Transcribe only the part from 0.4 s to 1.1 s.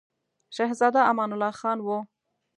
شهزاده